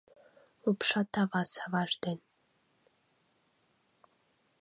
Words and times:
Лупша-тава 0.63 1.41
саваж 1.53 1.91
ден. 2.03 2.19